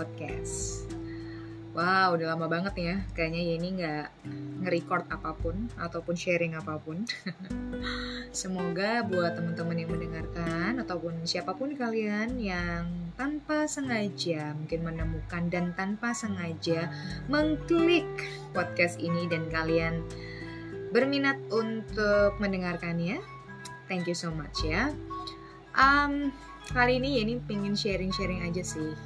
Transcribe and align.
Podcast. 0.00 0.88
Wow, 1.76 2.16
udah 2.16 2.32
lama 2.32 2.48
banget 2.48 2.74
ya. 2.80 2.96
Kayaknya 3.12 3.42
Yeni 3.52 3.68
nggak 3.76 4.06
nge-record 4.64 5.04
apa 5.12 5.36
pun 5.36 5.68
ataupun 5.76 6.16
sharing 6.16 6.56
apa 6.56 6.80
pun. 6.80 7.04
Semoga 8.40 9.04
buat 9.04 9.36
teman-teman 9.36 9.76
yang 9.76 9.92
mendengarkan 9.92 10.80
ataupun 10.80 11.28
siapa 11.28 11.52
pun 11.52 11.76
kalian 11.76 12.40
yang 12.40 13.12
tanpa 13.20 13.68
sengaja 13.68 14.56
mungkin 14.56 14.88
menemukan 14.88 15.52
dan 15.52 15.76
tanpa 15.76 16.16
sengaja 16.16 16.88
mengklik 17.28 18.08
podcast 18.56 18.96
ini 18.96 19.28
dan 19.28 19.52
kalian 19.52 20.00
berminat 20.96 21.36
untuk 21.52 22.40
mendengarkannya. 22.40 23.20
Thank 23.84 24.08
you 24.08 24.16
so 24.16 24.32
much 24.32 24.64
ya. 24.64 24.96
Um, 25.76 26.32
kali 26.72 26.96
ini 26.96 27.20
Yeni 27.20 27.36
pengen 27.44 27.76
sharing-sharing 27.76 28.48
aja 28.48 28.64
sih. 28.64 28.96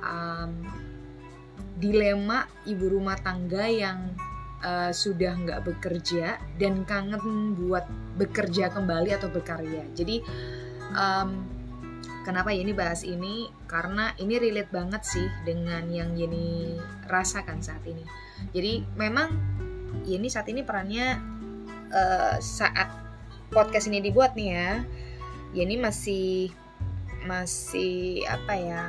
Um, 0.00 0.64
dilema 1.80 2.44
ibu 2.68 2.92
rumah 2.92 3.16
tangga 3.24 3.64
yang 3.64 4.12
uh, 4.60 4.92
sudah 4.92 5.32
nggak 5.32 5.60
bekerja 5.64 6.36
dan 6.60 6.84
kangen 6.84 7.56
buat 7.56 7.88
bekerja 8.20 8.68
kembali 8.68 9.16
atau 9.16 9.32
berkarya. 9.32 9.88
Jadi 9.96 10.20
um, 10.92 11.40
kenapa 12.22 12.52
ini 12.52 12.76
bahas 12.76 13.02
ini? 13.02 13.48
Karena 13.64 14.12
ini 14.20 14.36
relate 14.36 14.70
banget 14.70 15.02
sih 15.08 15.26
dengan 15.48 15.88
yang 15.88 16.12
Yeni 16.12 16.76
rasakan 17.08 17.64
saat 17.64 17.82
ini. 17.88 18.04
Jadi 18.52 18.84
memang 18.94 19.32
Yeni 20.04 20.28
saat 20.28 20.46
ini 20.52 20.60
perannya 20.60 21.16
uh, 21.90 22.36
saat 22.38 22.92
podcast 23.48 23.88
ini 23.88 24.04
dibuat 24.04 24.36
nih 24.36 24.48
ya. 24.52 24.70
Yeni 25.56 25.80
masih 25.80 26.52
masih 27.24 28.22
apa 28.28 28.54
ya? 28.54 28.84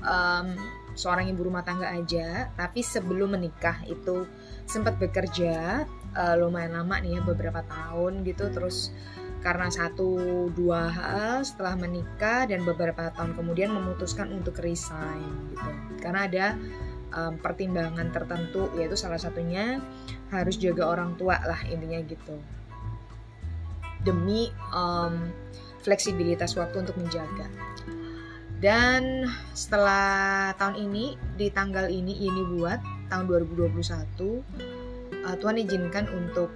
Um, 0.00 0.56
seorang 0.96 1.28
ibu 1.30 1.46
rumah 1.46 1.62
tangga 1.62 1.92
aja, 1.92 2.50
tapi 2.56 2.80
sebelum 2.80 3.36
menikah 3.36 3.84
itu 3.86 4.26
sempat 4.64 4.96
bekerja 4.96 5.84
uh, 6.16 6.34
lumayan 6.40 6.76
lama 6.76 6.98
nih 7.00 7.18
ya 7.18 7.20
beberapa 7.20 7.60
tahun 7.68 8.24
gitu. 8.24 8.48
Terus 8.48 8.90
karena 9.40 9.72
satu 9.72 10.48
dua 10.52 10.92
hal 10.92 11.44
setelah 11.44 11.76
menikah 11.76 12.44
dan 12.44 12.60
beberapa 12.64 13.08
tahun 13.16 13.32
kemudian 13.36 13.72
memutuskan 13.72 14.28
untuk 14.32 14.60
resign 14.60 15.52
gitu. 15.52 15.70
Karena 16.00 16.28
ada 16.28 16.46
um, 17.12 17.36
pertimbangan 17.40 18.12
tertentu 18.12 18.68
yaitu 18.76 18.96
salah 18.96 19.20
satunya 19.20 19.80
harus 20.28 20.60
jaga 20.60 20.88
orang 20.88 21.16
tua 21.16 21.40
lah 21.40 21.60
intinya 21.68 22.00
gitu. 22.04 22.36
Demi 24.00 24.48
um, 24.72 25.28
fleksibilitas 25.84 26.56
waktu 26.56 26.84
untuk 26.84 26.96
menjaga 27.00 27.48
dan 28.60 29.24
setelah 29.56 30.52
tahun 30.60 30.76
ini, 30.84 31.16
di 31.40 31.48
tanggal 31.48 31.88
ini, 31.88 32.12
ini 32.12 32.44
buat 32.44 32.76
tahun 33.08 33.24
2021, 33.24 33.72
uh, 35.24 35.36
Tuhan 35.40 35.56
izinkan 35.64 36.06
untuk 36.12 36.52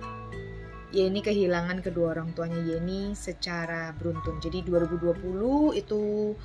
Yeni 0.94 1.26
kehilangan 1.26 1.82
kedua 1.82 2.14
orang 2.14 2.30
tuanya 2.38 2.60
Yeni 2.62 3.18
secara 3.18 3.90
beruntun. 3.98 4.38
Jadi 4.38 4.62
2020 4.62 5.74
itu 5.74 6.36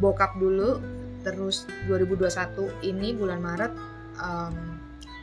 bokap 0.00 0.40
dulu, 0.40 0.80
terus 1.20 1.68
2021 1.84 2.70
ini 2.80 3.12
bulan 3.12 3.44
Maret 3.44 3.72
um, 4.16 4.56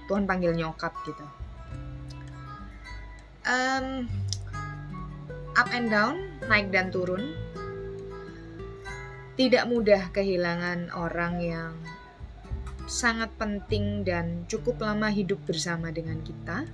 Tuhan 0.05 0.29
panggil 0.29 0.53
nyokap 0.53 0.93
gitu. 1.09 1.25
Um, 3.49 4.05
up 5.57 5.71
and 5.73 5.89
down, 5.89 6.29
naik 6.45 6.69
dan 6.69 6.93
turun 6.93 7.33
tidak 9.37 9.69
mudah 9.69 10.09
kehilangan 10.09 10.89
orang 10.97 11.39
yang 11.39 11.71
sangat 12.89 13.29
penting 13.37 14.01
dan 14.01 14.49
cukup 14.49 14.81
lama 14.81 15.13
hidup 15.13 15.37
bersama 15.45 15.93
dengan 15.93 16.17
kita. 16.25 16.65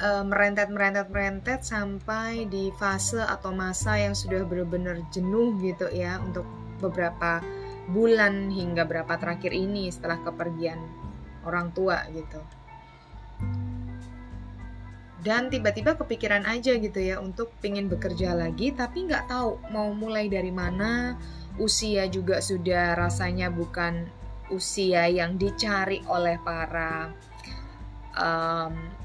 Merentet, 0.00 0.72
merentet, 0.72 1.12
merentet 1.12 1.60
sampai 1.60 2.48
di 2.48 2.72
fase 2.80 3.20
atau 3.20 3.52
masa 3.52 4.00
yang 4.00 4.16
sudah 4.16 4.48
benar-benar 4.48 4.96
jenuh 5.12 5.60
gitu 5.60 5.92
ya 5.92 6.16
untuk 6.24 6.48
beberapa 6.80 7.44
bulan 7.92 8.48
hingga 8.48 8.88
berapa 8.88 9.12
terakhir 9.20 9.52
ini 9.52 9.92
setelah 9.92 10.16
kepergian 10.24 10.80
orang 11.44 11.68
tua 11.76 12.08
gitu 12.16 12.40
dan 15.20 15.52
tiba-tiba 15.52 16.00
kepikiran 16.00 16.48
aja 16.48 16.80
gitu 16.80 16.96
ya 16.96 17.20
untuk 17.20 17.52
pingin 17.60 17.92
bekerja 17.92 18.32
lagi 18.32 18.72
tapi 18.72 19.04
nggak 19.04 19.28
tahu 19.28 19.60
mau 19.68 19.92
mulai 19.92 20.32
dari 20.32 20.48
mana. 20.48 21.16
Usia 21.60 22.08
juga 22.08 22.40
sudah 22.40 22.96
rasanya 22.96 23.52
bukan 23.52 24.08
usia 24.48 25.04
yang 25.12 25.36
dicari 25.36 26.00
oleh 26.08 26.40
para 26.40 27.12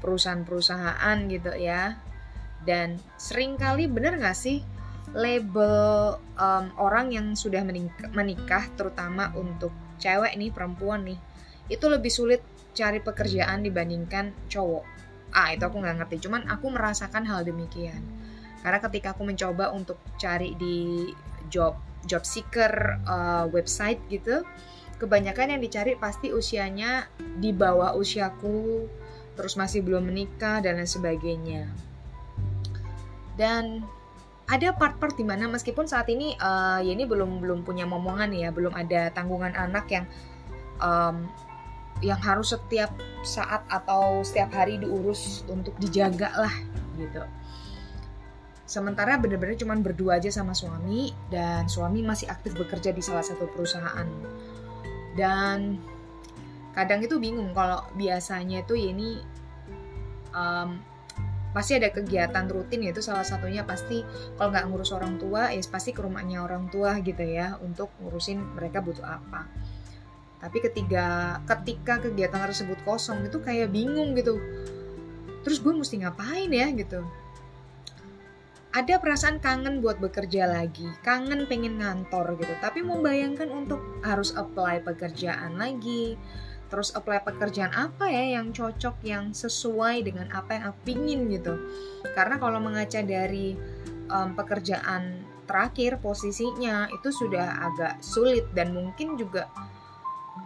perusahaan-perusahaan 0.00 1.16
gitu 1.28 1.52
ya. 1.52 2.00
Dan 2.64 2.96
sering 3.20 3.60
kali 3.60 3.86
bener 3.86 4.16
nggak 4.16 4.34
sih 4.34 4.64
label 5.12 6.16
um, 6.40 6.64
orang 6.80 7.12
yang 7.14 7.26
sudah 7.38 7.62
menikah, 7.62 8.10
menikah 8.10 8.64
terutama 8.74 9.30
untuk 9.36 9.70
cewek 10.00 10.34
nih 10.34 10.50
perempuan 10.50 11.06
nih 11.06 11.18
itu 11.70 11.86
lebih 11.86 12.10
sulit 12.10 12.42
cari 12.76 13.00
pekerjaan 13.00 13.64
dibandingkan 13.64 14.34
cowok 14.50 14.96
ah 15.34 15.50
itu 15.54 15.62
aku 15.62 15.82
nggak 15.82 16.02
ngerti. 16.02 16.28
Cuman 16.28 16.46
aku 16.46 16.70
merasakan 16.70 17.26
hal 17.26 17.42
demikian. 17.42 18.02
Karena 18.60 18.78
ketika 18.82 19.14
aku 19.14 19.22
mencoba 19.22 19.70
untuk 19.70 19.98
cari 20.18 20.54
di 20.58 21.10
job 21.46 21.78
job 22.06 22.22
seeker 22.22 23.02
uh, 23.02 23.50
website 23.50 23.98
gitu 24.06 24.46
kebanyakan 24.96 25.56
yang 25.56 25.60
dicari 25.60 25.92
pasti 25.98 26.32
usianya 26.32 27.08
di 27.18 27.52
bawah 27.52 27.92
usiaku 27.94 28.88
terus 29.36 29.54
masih 29.60 29.84
belum 29.84 30.08
menikah 30.08 30.64
dan 30.64 30.80
lain 30.80 30.88
sebagainya. 30.88 31.68
Dan 33.36 33.84
ada 34.48 34.72
part-part 34.72 35.12
di 35.12 35.26
mana 35.28 35.44
meskipun 35.50 35.84
saat 35.84 36.08
ini 36.08 36.32
uh, 36.40 36.80
ya 36.80 36.96
ini 36.96 37.04
belum 37.04 37.44
belum 37.44 37.68
punya 37.68 37.84
momongan 37.84 38.32
ya 38.32 38.48
belum 38.48 38.72
ada 38.72 39.12
tanggungan 39.12 39.52
anak 39.52 39.84
yang 39.92 40.08
um, 40.80 41.28
yang 42.04 42.20
harus 42.20 42.52
setiap 42.52 42.92
saat 43.24 43.64
atau 43.72 44.20
setiap 44.20 44.52
hari 44.52 44.76
diurus 44.76 45.44
untuk 45.48 45.72
dijaga 45.80 46.28
lah 46.36 46.54
gitu. 47.00 47.24
Sementara 48.66 49.14
bener-bener 49.16 49.54
cuma 49.54 49.78
berdua 49.78 50.18
aja 50.18 50.28
sama 50.28 50.50
suami 50.50 51.14
dan 51.30 51.70
suami 51.70 52.02
masih 52.02 52.26
aktif 52.26 52.58
bekerja 52.58 52.90
di 52.90 52.98
salah 52.98 53.22
satu 53.22 53.46
perusahaan. 53.46 54.08
Dan 55.14 55.78
kadang 56.74 57.00
itu 57.00 57.16
bingung 57.16 57.54
kalau 57.56 57.80
biasanya 57.96 58.66
itu 58.66 58.74
ya 58.76 58.92
ini 58.92 59.10
um, 60.36 60.76
pasti 61.56 61.80
ada 61.80 61.88
kegiatan 61.88 62.44
rutin 62.52 62.84
yaitu 62.84 63.00
salah 63.00 63.24
satunya 63.24 63.64
pasti 63.64 64.04
kalau 64.36 64.52
nggak 64.52 64.68
ngurus 64.68 64.92
orang 64.92 65.16
tua 65.16 65.48
ya 65.56 65.62
pasti 65.72 65.96
ke 65.96 66.04
rumahnya 66.04 66.44
orang 66.44 66.68
tua 66.68 67.00
gitu 67.00 67.24
ya 67.24 67.56
untuk 67.64 67.88
ngurusin 68.04 68.60
mereka 68.60 68.84
butuh 68.84 69.08
apa 69.08 69.48
tapi 70.46 70.62
ketika 70.62 71.36
ketika 71.42 71.98
kegiatan 71.98 72.46
tersebut 72.46 72.78
kosong 72.86 73.26
itu 73.26 73.42
kayak 73.42 73.74
bingung 73.74 74.14
gitu. 74.14 74.38
Terus 75.42 75.58
gue 75.58 75.74
mesti 75.74 76.06
ngapain 76.06 76.46
ya 76.46 76.70
gitu. 76.70 77.02
Ada 78.70 79.02
perasaan 79.02 79.42
kangen 79.42 79.82
buat 79.82 79.98
bekerja 79.98 80.46
lagi, 80.46 80.86
kangen 81.02 81.50
pengen 81.50 81.82
ngantor 81.82 82.38
gitu, 82.38 82.54
tapi 82.62 82.86
membayangkan 82.86 83.50
untuk 83.50 83.82
harus 84.06 84.36
apply 84.36 84.84
pekerjaan 84.86 85.58
lagi, 85.58 86.14
terus 86.70 86.94
apply 86.94 87.24
pekerjaan 87.26 87.72
apa 87.74 88.06
ya 88.06 88.38
yang 88.38 88.54
cocok, 88.54 89.02
yang 89.02 89.34
sesuai 89.34 90.06
dengan 90.06 90.30
apa 90.30 90.60
yang 90.60 90.64
aku 90.70 90.78
pingin 90.86 91.26
gitu. 91.32 91.58
Karena 92.14 92.38
kalau 92.38 92.62
mengaca 92.62 93.00
dari 93.02 93.56
um, 94.12 94.36
pekerjaan 94.38 95.24
terakhir 95.46 96.02
posisinya 96.02 96.90
itu 96.90 97.08
sudah 97.14 97.70
agak 97.70 98.02
sulit. 98.02 98.50
Dan 98.52 98.74
mungkin 98.74 99.14
juga 99.16 99.48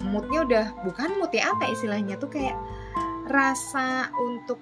moodnya 0.01 0.41
udah 0.49 0.67
bukan 0.85 1.21
mood 1.21 1.33
ya 1.33 1.53
apa 1.53 1.69
istilahnya 1.69 2.17
tuh 2.17 2.33
kayak 2.33 2.57
rasa 3.29 4.09
untuk 4.17 4.59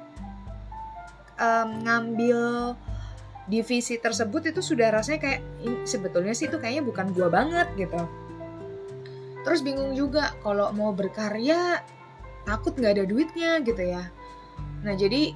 um, 1.38 1.69
ngambil 1.87 2.75
divisi 3.49 3.96
tersebut 3.96 4.52
itu 4.52 4.61
sudah 4.61 4.93
rasanya 4.93 5.20
kayak 5.25 5.40
sebetulnya 5.88 6.37
sih 6.37 6.52
itu 6.52 6.61
kayaknya 6.61 6.85
bukan 6.85 7.06
gua 7.17 7.32
banget 7.32 7.69
gitu. 7.81 8.02
Terus 9.46 9.64
bingung 9.64 9.96
juga 9.96 10.37
kalau 10.44 10.69
mau 10.76 10.93
berkarya 10.93 11.81
takut 12.44 12.76
nggak 12.76 13.00
ada 13.00 13.05
duitnya 13.08 13.64
gitu 13.64 13.81
ya. 13.81 14.05
Nah 14.84 14.93
jadi 14.93 15.32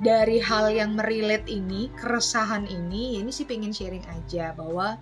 dari 0.00 0.38
hal 0.40 0.72
yang 0.72 0.96
merilet 0.96 1.44
ini 1.50 1.92
keresahan 1.98 2.64
ini 2.70 3.20
ini 3.20 3.28
sih 3.28 3.44
pengen 3.44 3.74
sharing 3.74 4.06
aja 4.08 4.56
bahwa 4.56 4.96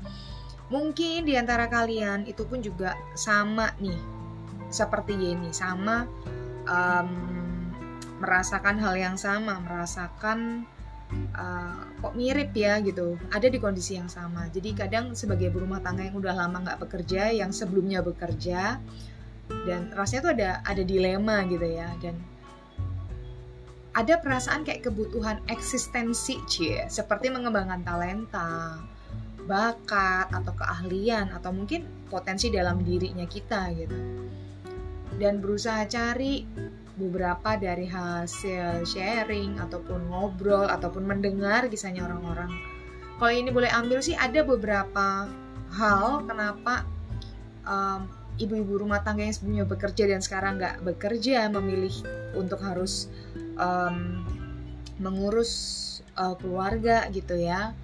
Mungkin 0.69 1.25
di 1.25 1.33
antara 1.33 1.65
kalian 1.69 2.29
itu 2.29 2.45
pun 2.45 2.61
juga 2.61 2.93
sama 3.17 3.73
nih, 3.81 3.97
seperti 4.69 5.17
Yeni, 5.17 5.49
sama 5.49 6.05
um, 6.69 7.11
merasakan 8.21 8.77
hal 8.77 8.95
yang 9.01 9.17
sama, 9.17 9.57
merasakan 9.65 10.69
uh, 11.33 11.89
kok 12.05 12.15
mirip 12.15 12.53
ya 12.53 12.79
gitu 12.85 13.17
ada 13.33 13.49
di 13.49 13.57
kondisi 13.57 13.97
yang 13.97 14.13
sama. 14.13 14.47
Jadi 14.53 14.77
kadang 14.77 15.17
sebagai 15.17 15.49
berumah 15.49 15.81
tangga 15.81 16.05
yang 16.05 16.17
udah 16.21 16.35
lama 16.37 16.61
nggak 16.61 16.85
bekerja 16.85 17.33
yang 17.33 17.51
sebelumnya 17.55 18.05
bekerja 18.05 18.77
dan 19.65 19.89
rasanya 19.97 20.21
tuh 20.21 20.33
ada 20.37 20.51
ada 20.69 20.83
dilema 20.85 21.41
gitu 21.49 21.65
ya 21.65 21.89
dan 22.05 22.21
ada 23.97 24.21
perasaan 24.21 24.63
kayak 24.63 24.85
kebutuhan 24.85 25.41
eksistensi 25.49 26.39
cie. 26.47 26.87
Seperti 26.87 27.33
mengembangkan 27.33 27.83
talenta 27.83 28.79
bakat 29.49 30.29
atau 30.29 30.53
keahlian 30.53 31.33
atau 31.33 31.51
mungkin 31.51 31.89
potensi 32.13 32.53
dalam 32.53 32.85
dirinya 32.85 33.25
kita 33.25 33.73
gitu. 33.73 33.97
Dan 35.19 35.41
berusaha 35.41 35.89
cari 35.89 36.45
beberapa 36.99 37.57
dari 37.57 37.89
hasil 37.89 38.85
sharing 38.85 39.57
ataupun 39.59 40.13
ngobrol 40.13 40.69
ataupun 40.69 41.09
mendengar 41.09 41.67
kisahnya 41.73 42.05
orang-orang. 42.05 42.53
Kalau 43.17 43.33
ini 43.33 43.51
boleh 43.51 43.73
ambil 43.73 44.05
sih 44.05 44.15
ada 44.15 44.45
beberapa 44.47 45.27
hal 45.75 46.23
kenapa 46.29 46.87
um, 47.67 48.07
ibu-ibu 48.39 48.87
rumah 48.87 49.03
tangga 49.03 49.27
yang 49.27 49.35
sebelumnya 49.35 49.67
bekerja 49.67 50.05
dan 50.07 50.21
sekarang 50.23 50.63
nggak 50.63 50.87
bekerja 50.87 51.51
memilih 51.51 51.93
untuk 52.39 52.63
harus 52.63 53.11
um, 53.59 54.23
mengurus 55.03 55.53
uh, 56.19 56.35
keluarga 56.39 57.07
gitu 57.11 57.39
ya 57.39 57.75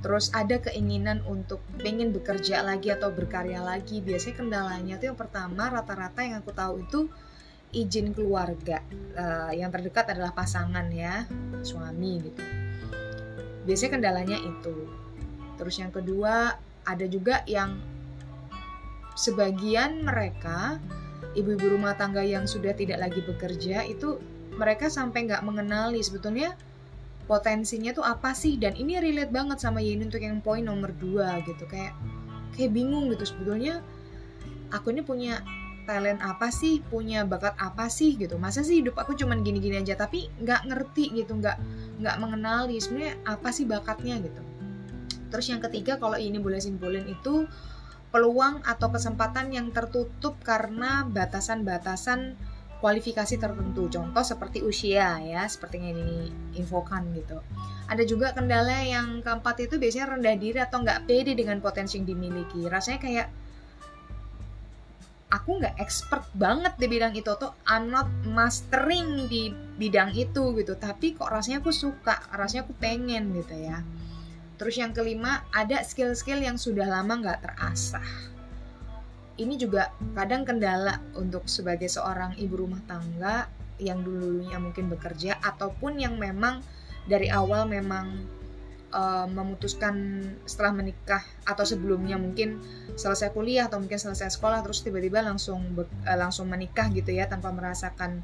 terus 0.00 0.32
ada 0.32 0.56
keinginan 0.60 1.20
untuk 1.28 1.60
pengen 1.76 2.12
bekerja 2.12 2.64
lagi 2.64 2.88
atau 2.88 3.12
berkarya 3.12 3.60
lagi. 3.60 4.00
Biasanya 4.00 4.36
kendalanya 4.36 4.94
tuh 4.96 5.12
yang 5.12 5.18
pertama 5.20 5.68
rata-rata 5.68 6.24
yang 6.24 6.40
aku 6.40 6.52
tahu 6.56 6.80
itu 6.80 7.00
izin 7.70 8.16
keluarga. 8.16 8.80
Uh, 9.14 9.52
yang 9.52 9.68
terdekat 9.68 10.08
adalah 10.10 10.32
pasangan 10.32 10.88
ya 10.88 11.28
suami 11.60 12.12
gitu. 12.24 12.42
Biasanya 13.68 13.90
kendalanya 14.00 14.38
itu. 14.40 14.88
Terus 15.60 15.76
yang 15.76 15.92
kedua 15.92 16.56
ada 16.88 17.06
juga 17.06 17.44
yang 17.44 17.76
sebagian 19.12 20.00
mereka 20.00 20.80
ibu-ibu 21.36 21.76
rumah 21.76 21.92
tangga 21.94 22.24
yang 22.24 22.48
sudah 22.48 22.72
tidak 22.72 23.04
lagi 23.04 23.20
bekerja 23.20 23.84
itu 23.84 24.16
mereka 24.56 24.88
sampai 24.88 25.28
nggak 25.28 25.44
mengenali. 25.44 26.00
Sebetulnya 26.00 26.56
potensinya 27.30 27.94
tuh 27.94 28.02
apa 28.02 28.34
sih? 28.34 28.58
Dan 28.58 28.74
ini 28.74 28.98
relate 28.98 29.30
banget 29.30 29.62
sama 29.62 29.78
Yeni 29.78 30.10
untuk 30.10 30.18
yang 30.18 30.42
poin 30.42 30.66
nomor 30.66 30.90
dua 30.98 31.38
gitu. 31.46 31.62
Kayak 31.70 31.94
kayak 32.58 32.74
bingung 32.74 33.06
gitu. 33.14 33.22
Sebetulnya 33.22 33.78
aku 34.74 34.90
ini 34.90 35.06
punya 35.06 35.38
talent 35.86 36.18
apa 36.26 36.50
sih? 36.50 36.82
Punya 36.82 37.22
bakat 37.22 37.54
apa 37.62 37.86
sih 37.86 38.18
gitu. 38.18 38.34
Masa 38.34 38.66
sih 38.66 38.82
hidup 38.82 38.98
aku 38.98 39.14
cuman 39.14 39.46
gini-gini 39.46 39.78
aja? 39.78 39.94
Tapi 39.94 40.26
nggak 40.42 40.66
ngerti 40.66 41.14
gitu. 41.22 41.38
Nggak 41.38 41.62
nggak 42.02 42.16
mengenali 42.18 42.82
sebenarnya 42.82 43.14
apa 43.22 43.54
sih 43.54 43.62
bakatnya 43.62 44.18
gitu. 44.18 44.42
Terus 45.30 45.46
yang 45.46 45.62
ketiga 45.62 46.02
kalau 46.02 46.18
ini 46.18 46.42
boleh 46.42 46.58
simpulin 46.58 47.06
itu 47.06 47.46
peluang 48.10 48.66
atau 48.66 48.90
kesempatan 48.90 49.54
yang 49.54 49.70
tertutup 49.70 50.34
karena 50.42 51.06
batasan-batasan 51.06 52.34
kualifikasi 52.80 53.36
tertentu. 53.36 53.86
Contoh 53.86 54.24
seperti 54.24 54.64
usia 54.64 55.20
ya, 55.20 55.44
seperti 55.46 55.78
yang 55.78 55.94
ini 56.00 56.32
infokan 56.56 57.12
gitu. 57.14 57.38
Ada 57.86 58.02
juga 58.08 58.32
kendala 58.32 58.82
yang 58.82 59.20
keempat 59.20 59.68
itu 59.68 59.76
biasanya 59.76 60.16
rendah 60.16 60.36
diri 60.40 60.58
atau 60.58 60.82
nggak 60.82 61.04
pede 61.04 61.36
dengan 61.36 61.60
potensi 61.60 62.00
yang 62.00 62.08
dimiliki. 62.08 62.64
Rasanya 62.66 63.00
kayak 63.00 63.28
aku 65.30 65.62
nggak 65.62 65.78
expert 65.78 66.26
banget 66.34 66.74
di 66.80 66.86
bidang 66.90 67.14
itu 67.14 67.30
tuh 67.38 67.54
I'm 67.68 67.92
not 67.92 68.10
mastering 68.26 69.30
di 69.30 69.54
bidang 69.78 70.10
itu 70.18 70.58
gitu 70.58 70.74
tapi 70.74 71.14
kok 71.14 71.30
rasanya 71.30 71.62
aku 71.62 71.70
suka 71.70 72.18
rasanya 72.34 72.66
aku 72.66 72.74
pengen 72.74 73.30
gitu 73.38 73.54
ya 73.54 73.78
Terus 74.60 74.76
yang 74.76 74.92
kelima, 74.92 75.40
ada 75.56 75.80
skill-skill 75.80 76.44
yang 76.44 76.60
sudah 76.60 76.84
lama 76.84 77.16
nggak 77.16 77.40
terasah. 77.48 78.04
Ini 79.40 79.56
juga 79.56 79.88
kadang 80.12 80.44
kendala 80.44 81.00
untuk 81.16 81.48
sebagai 81.48 81.88
seorang 81.88 82.36
ibu 82.36 82.60
rumah 82.60 82.84
tangga 82.84 83.48
yang 83.80 84.04
dulunya 84.04 84.60
mungkin 84.60 84.92
bekerja 84.92 85.40
ataupun 85.40 85.96
yang 85.96 86.20
memang 86.20 86.60
dari 87.08 87.32
awal 87.32 87.64
memang 87.64 88.28
uh, 88.92 89.26
memutuskan 89.26 90.20
setelah 90.44 90.76
menikah 90.76 91.24
atau 91.48 91.64
sebelumnya 91.64 92.20
mungkin 92.20 92.60
selesai 92.94 93.32
kuliah 93.32 93.72
atau 93.72 93.80
mungkin 93.80 93.96
selesai 93.96 94.36
sekolah 94.36 94.60
terus 94.60 94.84
tiba-tiba 94.84 95.24
langsung 95.24 95.72
uh, 95.80 96.18
langsung 96.20 96.52
menikah 96.52 96.92
gitu 96.92 97.08
ya 97.16 97.24
tanpa 97.24 97.48
merasakan 97.54 98.20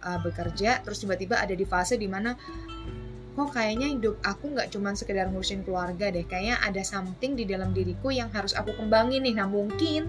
uh, 0.00 0.18
bekerja 0.24 0.80
terus 0.80 1.04
tiba-tiba 1.04 1.36
ada 1.36 1.52
di 1.52 1.68
fase 1.68 2.00
di 2.00 2.08
mana 2.08 2.32
kok 3.34 3.50
kayaknya 3.50 3.90
hidup 3.90 4.22
aku 4.22 4.54
nggak 4.54 4.70
cuma 4.70 4.94
sekedar 4.94 5.26
ngurusin 5.26 5.66
keluarga 5.66 6.06
deh 6.14 6.22
kayaknya 6.22 6.62
ada 6.62 6.86
something 6.86 7.34
di 7.34 7.42
dalam 7.42 7.74
diriku 7.74 8.14
yang 8.14 8.30
harus 8.30 8.54
aku 8.54 8.70
kembangin 8.78 9.26
nih. 9.26 9.34
Nah 9.34 9.50
mungkin 9.50 10.06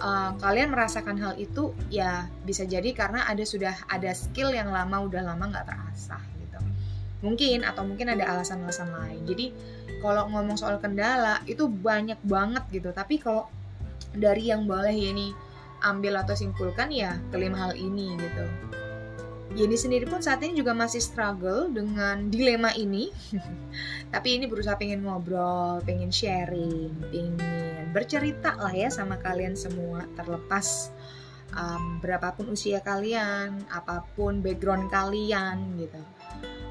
uh, 0.00 0.34
kalian 0.40 0.72
merasakan 0.72 1.20
hal 1.20 1.36
itu 1.36 1.76
ya 1.92 2.26
bisa 2.42 2.64
jadi 2.64 2.90
karena 2.96 3.28
ada 3.28 3.44
sudah 3.44 3.76
ada 3.86 4.10
skill 4.16 4.50
yang 4.50 4.72
lama 4.72 5.06
udah 5.06 5.22
lama 5.22 5.44
nggak 5.52 5.66
terasah 5.68 6.22
gitu. 6.40 6.58
Mungkin 7.20 7.62
atau 7.62 7.84
mungkin 7.84 8.10
ada 8.10 8.24
alasan-alasan 8.36 8.90
lain. 8.90 9.22
Jadi 9.28 9.46
kalau 10.00 10.26
ngomong 10.32 10.56
soal 10.56 10.80
kendala 10.80 11.44
itu 11.44 11.68
banyak 11.68 12.18
banget 12.24 12.64
gitu. 12.72 12.90
Tapi 12.90 13.20
kalau 13.20 13.46
dari 14.16 14.50
yang 14.50 14.66
boleh 14.66 14.90
ya 14.90 15.12
ini 15.14 15.30
ambil 15.80 16.20
atau 16.20 16.36
simpulkan 16.36 16.92
ya 16.92 17.16
kelima 17.32 17.56
hal 17.56 17.72
ini 17.72 18.16
gitu 18.20 18.44
Yeni 19.50 19.74
sendiri 19.74 20.06
pun 20.06 20.22
saat 20.22 20.38
ini 20.46 20.54
juga 20.54 20.70
masih 20.70 21.02
struggle 21.02 21.66
dengan 21.74 22.30
dilema 22.30 22.70
ini. 22.78 23.10
Tapi 24.14 24.38
ini 24.38 24.46
berusaha 24.46 24.78
pengen 24.78 25.02
ngobrol, 25.02 25.82
pengen 25.82 26.14
sharing, 26.14 26.94
pengen 27.10 27.34
bercerita 27.90 28.54
lah 28.54 28.70
ya 28.70 28.86
sama 28.86 29.18
kalian 29.18 29.58
semua 29.58 30.06
terlepas 30.14 30.94
um, 31.58 31.98
berapapun 31.98 32.54
usia 32.54 32.78
kalian, 32.78 33.66
apa 33.74 34.06
pun 34.14 34.38
background 34.38 34.86
kalian 34.86 35.74
gitu. 35.82 35.98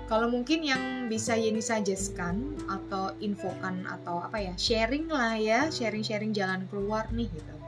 Kalau 0.07 0.31
mungkin 0.31 0.63
yang 0.65 1.11
bisa 1.11 1.35
Yeni 1.35 1.61
suggestkan 1.61 2.57
atau 2.65 3.11
infokan 3.19 3.85
atau 3.85 4.23
apa 4.23 4.39
ya, 4.39 4.55
sharing 4.55 5.11
lah 5.11 5.35
ya, 5.35 5.67
sharing-sharing 5.67 6.31
jalan 6.31 6.65
keluar 6.71 7.11
nih 7.11 7.27
gitu 7.29 7.58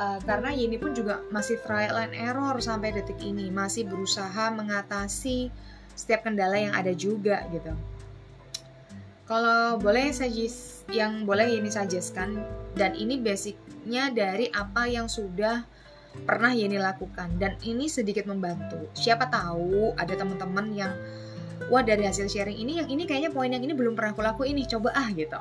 uh, 0.00 0.18
karena 0.24 0.50
Yeni 0.56 0.80
pun 0.80 0.96
juga 0.96 1.20
masih 1.28 1.60
trial 1.60 2.00
and 2.00 2.16
error 2.16 2.56
sampai 2.58 2.96
detik 2.96 3.20
ini. 3.20 3.52
Masih 3.52 3.84
berusaha 3.84 4.48
mengatasi 4.48 5.52
setiap 5.92 6.24
kendala 6.24 6.56
yang 6.56 6.72
ada 6.72 6.96
juga 6.96 7.44
gitu. 7.52 7.76
Kalau 9.28 9.78
boleh 9.78 10.10
suggest 10.10 10.88
yang 10.90 11.28
boleh 11.28 11.54
Yeni 11.54 11.70
suggestkan 11.70 12.40
dan 12.74 12.96
ini 12.98 13.20
basicnya 13.20 14.10
dari 14.10 14.50
apa 14.50 14.90
yang 14.90 15.06
sudah 15.06 15.62
pernah 16.26 16.50
Yeni 16.50 16.80
lakukan. 16.80 17.38
Dan 17.38 17.54
ini 17.62 17.86
sedikit 17.86 18.26
membantu. 18.26 18.90
Siapa 18.96 19.30
tahu 19.30 19.94
ada 19.94 20.10
teman-teman 20.16 20.66
yang 20.74 20.92
wah 21.68 21.84
dari 21.84 22.08
hasil 22.08 22.26
sharing 22.26 22.56
ini 22.56 22.80
yang 22.82 22.88
ini 22.88 23.04
kayaknya 23.04 23.30
poin 23.30 23.52
yang 23.52 23.62
ini 23.62 23.76
belum 23.76 23.92
pernah 23.94 24.16
aku 24.16 24.24
lakuin 24.24 24.56
ini 24.58 24.66
coba 24.66 24.90
ah 24.96 25.06
gitu. 25.14 25.38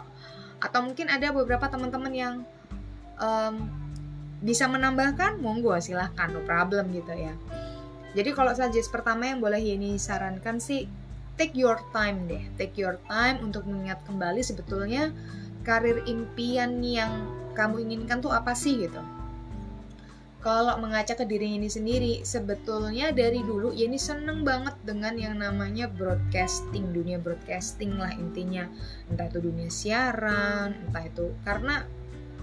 Atau 0.60 0.86
mungkin 0.86 1.08
ada 1.10 1.32
beberapa 1.34 1.66
teman-teman 1.72 2.14
yang 2.14 2.36
um, 3.18 3.89
bisa 4.40 4.72
menambahkan 4.72 5.40
monggo 5.44 5.76
silahkan 5.84 6.32
no 6.32 6.40
problem 6.48 6.92
gitu 6.96 7.12
ya. 7.12 7.36
Jadi 8.18 8.34
kalau 8.34 8.56
suggest 8.56 8.90
pertama 8.90 9.30
yang 9.30 9.40
boleh 9.44 9.62
ini 9.62 10.00
sarankan 10.02 10.58
sih 10.58 10.90
take 11.38 11.56
your 11.56 11.78
time 11.94 12.26
deh. 12.26 12.42
Take 12.58 12.76
your 12.80 12.98
time 13.08 13.40
untuk 13.46 13.68
mengingat 13.70 14.02
kembali 14.08 14.42
sebetulnya 14.42 15.14
karir 15.64 16.02
impian 16.10 16.82
yang 16.82 17.30
kamu 17.54 17.86
inginkan 17.86 18.24
tuh 18.24 18.34
apa 18.34 18.56
sih 18.58 18.80
gitu. 18.80 19.00
Kalau 20.40 20.80
mengaca 20.80 21.20
ke 21.20 21.28
diri 21.28 21.60
ini 21.60 21.68
sendiri 21.68 22.24
sebetulnya 22.24 23.12
dari 23.12 23.44
dulu 23.44 23.76
ya 23.76 23.92
ini 23.92 24.00
seneng 24.00 24.48
banget 24.48 24.72
dengan 24.88 25.20
yang 25.20 25.36
namanya 25.36 25.92
broadcasting 25.92 26.96
dunia 26.96 27.20
broadcasting 27.20 28.00
lah 28.00 28.16
intinya. 28.16 28.72
Entah 29.12 29.28
itu 29.28 29.44
dunia 29.44 29.68
siaran 29.68 30.80
entah 30.88 31.04
itu 31.04 31.36
karena 31.44 31.84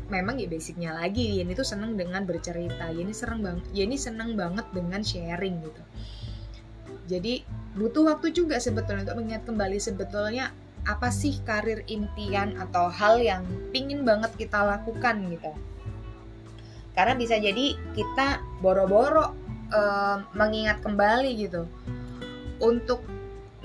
memang 0.08 0.38
ya 0.38 0.46
basicnya 0.46 0.94
lagi. 0.94 1.42
Yeni 1.42 1.52
tuh 1.54 1.66
seneng 1.66 1.98
dengan 1.98 2.22
bercerita. 2.22 2.90
Yeni 2.90 3.14
seneng 3.14 3.42
banget 3.42 3.64
Yeni 3.75 3.96
seneng 3.98 4.34
banget 4.38 4.66
dengan 4.70 5.02
sharing 5.02 5.62
gitu. 5.62 5.82
Jadi 7.06 7.46
butuh 7.78 8.14
waktu 8.14 8.34
juga 8.34 8.58
sebetulnya 8.58 9.06
untuk 9.06 9.18
mengingat 9.22 9.44
kembali 9.46 9.78
sebetulnya 9.78 10.50
apa 10.86 11.10
sih 11.10 11.42
karir 11.42 11.82
impian 11.90 12.54
atau 12.58 12.86
hal 12.86 13.18
yang 13.18 13.42
pingin 13.75 14.06
banget 14.06 14.30
kita 14.38 14.62
lakukan 14.62 15.18
gitu. 15.30 15.50
Karena 16.94 17.14
bisa 17.18 17.36
jadi 17.36 17.75
kita 17.94 18.40
boro-boro 18.62 19.34
uh, 19.75 20.18
mengingat 20.34 20.82
kembali 20.82 21.30
gitu. 21.36 21.66
Untuk 22.62 23.04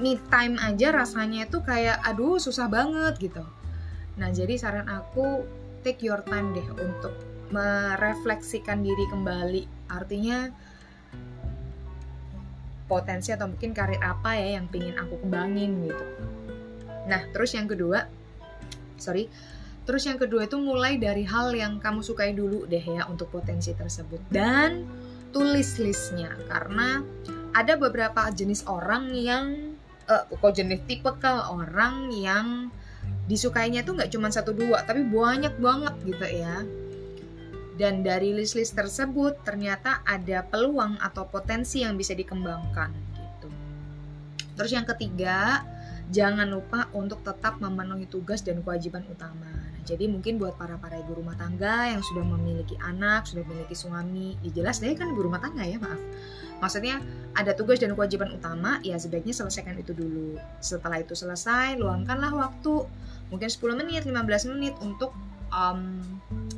me 0.01 0.17
time 0.33 0.57
aja 0.57 0.89
rasanya 0.89 1.45
itu 1.45 1.61
kayak 1.61 2.01
aduh 2.01 2.41
susah 2.41 2.65
banget 2.67 3.31
gitu. 3.31 3.45
Nah 4.17 4.33
jadi 4.33 4.57
saran 4.57 4.89
aku 4.89 5.45
take 5.81 6.01
your 6.05 6.21
time 6.25 6.53
deh 6.53 6.65
untuk 6.77 7.13
merefleksikan 7.51 8.81
diri 8.85 9.05
kembali. 9.11 9.63
Artinya 9.91 10.49
potensi 12.91 13.31
atau 13.31 13.47
mungkin 13.47 13.71
karir 13.71 14.03
apa 14.03 14.35
ya 14.35 14.59
yang 14.59 14.67
pingin 14.67 14.99
aku 14.99 15.23
kembangin 15.23 15.87
gitu 15.87 16.05
nah 17.07 17.23
terus 17.31 17.55
yang 17.55 17.71
kedua 17.71 18.03
sorry 18.99 19.31
terus 19.87 20.03
yang 20.03 20.19
kedua 20.19 20.43
itu 20.43 20.59
mulai 20.59 20.99
dari 20.99 21.23
hal 21.23 21.55
yang 21.55 21.79
kamu 21.79 22.03
sukai 22.03 22.35
dulu 22.35 22.67
deh 22.67 22.83
ya 22.83 23.07
untuk 23.07 23.31
potensi 23.31 23.71
tersebut 23.71 24.19
dan 24.27 24.83
tulis 25.31 25.79
listnya 25.79 26.35
karena 26.51 26.99
ada 27.55 27.79
beberapa 27.79 28.27
jenis 28.35 28.67
orang 28.67 29.15
yang 29.15 29.79
uh, 30.11 30.27
kok 30.27 30.51
jenis 30.51 30.83
tipe 30.83 31.07
orang 31.23 32.11
yang 32.11 32.67
disukainya 33.31 33.87
tuh 33.87 33.95
nggak 33.95 34.11
cuma 34.11 34.27
satu 34.27 34.51
dua 34.51 34.83
tapi 34.83 35.07
banyak 35.07 35.55
banget 35.55 35.95
gitu 36.03 36.27
ya 36.27 36.67
dan 37.79 38.03
dari 38.03 38.35
list-list 38.35 38.77
tersebut 38.77 39.41
ternyata 39.41 40.03
ada 40.03 40.43
peluang 40.45 40.99
atau 40.99 41.25
potensi 41.25 41.81
yang 41.81 41.97
bisa 41.97 42.13
dikembangkan 42.13 42.93
gitu. 43.17 43.49
Terus 44.53 44.71
yang 44.75 44.85
ketiga, 44.85 45.65
jangan 46.13 46.45
lupa 46.45 46.91
untuk 46.93 47.25
tetap 47.25 47.57
memenuhi 47.57 48.05
tugas 48.05 48.45
dan 48.45 48.61
kewajiban 48.61 49.01
utama. 49.09 49.49
Nah, 49.49 49.81
jadi 49.81 50.05
mungkin 50.05 50.37
buat 50.37 50.61
para 50.61 50.77
para 50.77 50.99
ibu 51.01 51.17
rumah 51.17 51.33
tangga 51.39 51.89
yang 51.89 52.05
sudah 52.05 52.21
memiliki 52.21 52.77
anak, 52.85 53.25
sudah 53.25 53.41
memiliki 53.49 53.73
suami, 53.73 54.37
ya 54.45 54.51
jelas 54.53 54.77
deh 54.77 54.93
kan 54.93 55.09
ibu 55.09 55.25
rumah 55.25 55.41
tangga 55.41 55.65
ya, 55.65 55.81
maaf. 55.81 55.97
Maksudnya 56.61 57.01
ada 57.33 57.57
tugas 57.57 57.81
dan 57.81 57.97
kewajiban 57.97 58.29
utama, 58.37 58.77
ya 58.85 58.93
sebaiknya 59.01 59.33
selesaikan 59.33 59.73
itu 59.81 59.97
dulu. 59.97 60.37
Setelah 60.61 61.01
itu 61.01 61.17
selesai, 61.17 61.81
luangkanlah 61.81 62.29
waktu 62.29 62.85
mungkin 63.31 63.47
10 63.47 63.79
menit, 63.79 64.03
15 64.03 64.51
menit 64.53 64.75
untuk 64.83 65.15
um, 65.49 66.03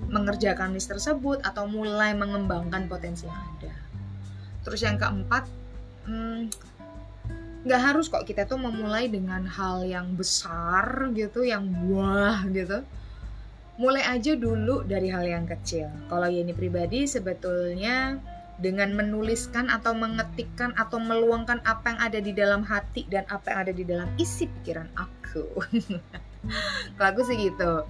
mengerjakan 0.09 0.73
list 0.73 0.89
tersebut 0.89 1.41
atau 1.41 1.65
mulai 1.69 2.13
mengembangkan 2.13 2.85
potensi 2.89 3.25
yang 3.29 3.41
ada. 3.57 3.73
Terus 4.65 4.79
yang 4.85 4.97
keempat, 4.97 5.43
hmm, 6.09 6.41
nggak 7.65 7.79
hmm, 7.81 7.87
harus 7.89 8.09
kok 8.09 8.25
kita 8.25 8.49
tuh 8.49 8.61
memulai 8.61 9.09
dengan 9.09 9.45
hal 9.45 9.85
yang 9.85 10.13
besar 10.17 11.09
gitu, 11.17 11.45
yang 11.45 11.65
wah 11.89 12.45
gitu. 12.49 12.85
Mulai 13.73 14.05
aja 14.05 14.37
dulu 14.37 14.85
dari 14.85 15.09
hal 15.09 15.25
yang 15.25 15.49
kecil. 15.49 15.89
Kalau 16.05 16.29
ini 16.29 16.53
pribadi 16.53 17.09
sebetulnya 17.09 18.21
dengan 18.61 18.93
menuliskan 18.93 19.65
atau 19.65 19.97
mengetikkan 19.97 20.77
atau 20.77 21.01
meluangkan 21.01 21.57
apa 21.65 21.97
yang 21.97 21.99
ada 21.99 22.19
di 22.21 22.31
dalam 22.37 22.61
hati 22.61 23.09
dan 23.09 23.25
apa 23.33 23.49
yang 23.49 23.59
ada 23.65 23.73
di 23.73 23.81
dalam 23.81 24.09
isi 24.21 24.45
pikiran 24.45 24.93
aku. 24.93 25.45
Kalau 26.97 27.09
aku 27.09 27.21
sih 27.25 27.38
gitu. 27.39 27.88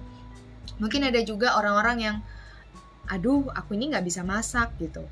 Mungkin 0.78 1.06
ada 1.06 1.20
juga 1.22 1.54
orang-orang 1.58 1.98
yang 2.00 2.16
aduh 3.04 3.52
aku 3.52 3.76
ini 3.76 3.92
nggak 3.92 4.06
bisa 4.06 4.24
masak 4.24 4.72
gitu. 4.80 5.04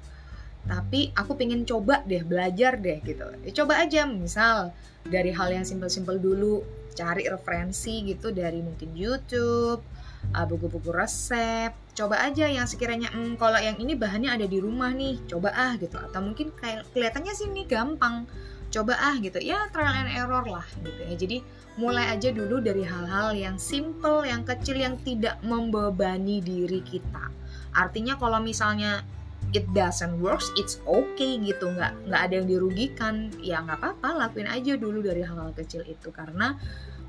Tapi 0.62 1.10
aku 1.18 1.34
pengen 1.34 1.66
coba 1.66 2.06
deh 2.06 2.22
belajar 2.22 2.78
deh 2.78 3.02
gitu. 3.02 3.26
Ya, 3.42 3.50
coba 3.62 3.82
aja 3.82 4.06
misal 4.06 4.70
dari 5.02 5.34
hal 5.34 5.50
yang 5.50 5.66
simpel-simpel 5.66 6.22
dulu 6.22 6.62
cari 6.92 7.26
referensi 7.26 8.04
gitu 8.04 8.30
dari 8.30 8.60
mungkin 8.62 8.94
YouTube 8.94 9.82
uh, 10.30 10.46
buku-buku 10.46 10.94
resep. 10.94 11.74
Coba 11.92 12.22
aja 12.24 12.46
yang 12.46 12.64
sekiranya 12.64 13.10
hmm, 13.10 13.36
kalau 13.36 13.58
yang 13.58 13.76
ini 13.82 13.98
bahannya 13.98 14.30
ada 14.32 14.46
di 14.46 14.62
rumah 14.62 14.94
nih 14.94 15.18
coba 15.26 15.50
ah 15.52 15.74
gitu. 15.76 15.98
Atau 15.98 16.22
mungkin 16.22 16.54
kayak 16.54 16.86
kelihatannya 16.94 17.32
sih 17.34 17.50
ini 17.50 17.66
gampang 17.66 18.24
coba 18.72 18.96
ah 18.96 19.14
gitu. 19.20 19.36
Ya 19.38 19.68
trial 19.68 19.92
and 19.92 20.10
error 20.10 20.42
lah 20.48 20.64
gitu 20.80 21.00
ya. 21.04 21.14
Jadi 21.14 21.36
mulai 21.76 22.16
aja 22.16 22.32
dulu 22.32 22.58
dari 22.64 22.82
hal-hal 22.82 23.36
yang 23.36 23.60
simple 23.60 24.24
yang 24.24 24.42
kecil 24.48 24.80
yang 24.80 24.96
tidak 25.04 25.36
membebani 25.44 26.40
diri 26.40 26.80
kita. 26.80 27.28
Artinya 27.76 28.16
kalau 28.16 28.40
misalnya 28.40 29.04
it 29.52 29.68
doesn't 29.76 30.16
works 30.18 30.48
it's 30.56 30.80
okay 30.88 31.36
gitu. 31.44 31.68
Nggak 31.68 31.92
nggak 32.08 32.20
ada 32.24 32.34
yang 32.40 32.48
dirugikan. 32.48 33.14
Ya 33.44 33.60
nggak 33.60 33.78
apa-apa. 33.78 34.26
Lakuin 34.26 34.48
aja 34.48 34.80
dulu 34.80 35.04
dari 35.04 35.20
hal-hal 35.20 35.52
kecil 35.52 35.84
itu. 35.84 36.08
Karena 36.08 36.56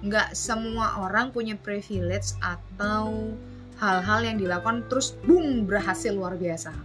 nggak 0.03 0.35
semua 0.35 0.99
orang 0.99 1.31
punya 1.31 1.55
privilege 1.55 2.35
atau 2.43 3.31
hal-hal 3.79 4.19
yang 4.23 4.37
dilakukan 4.39 4.83
terus 4.91 5.15
boom 5.23 5.63
berhasil 5.63 6.11
luar 6.11 6.35
biasa. 6.35 6.75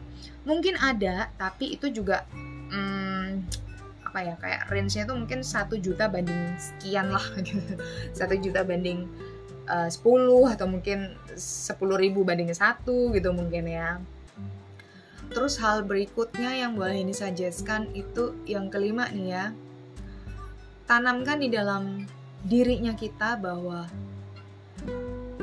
Mungkin 0.46 0.78
ada 0.78 1.28
tapi 1.36 1.76
itu 1.76 1.90
juga 1.90 2.24
apa 4.18 4.26
ya 4.26 4.34
kayak 4.42 4.62
range-nya 4.66 5.06
tuh 5.06 5.14
mungkin 5.14 5.46
satu 5.46 5.78
juta 5.78 6.10
banding 6.10 6.58
sekian 6.58 7.14
lah 7.14 7.22
gitu. 7.46 7.78
Satu 8.10 8.34
juta 8.34 8.66
banding 8.66 9.06
eh, 9.70 9.86
uh, 9.86 9.90
10 9.90 10.58
atau 10.58 10.66
mungkin 10.66 11.14
sepuluh 11.38 11.94
ribu 11.94 12.26
banding 12.26 12.50
satu 12.50 13.14
gitu 13.14 13.30
mungkin 13.30 13.70
ya. 13.70 14.02
Terus 15.30 15.54
hal 15.62 15.86
berikutnya 15.86 16.50
yang 16.50 16.74
boleh 16.74 16.98
ini 16.98 17.14
suggestkan 17.14 17.94
itu 17.94 18.34
yang 18.42 18.74
kelima 18.74 19.06
nih 19.14 19.28
ya. 19.30 19.44
Tanamkan 20.90 21.38
di 21.38 21.54
dalam 21.54 22.02
dirinya 22.42 22.98
kita 22.98 23.38
bahwa 23.38 23.86